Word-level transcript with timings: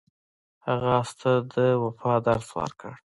هغه 0.67 0.91
اس 1.01 1.09
ته 1.19 1.31
د 1.53 1.55
وفا 1.83 2.13
درس 2.27 2.47
ورکړ. 2.59 2.91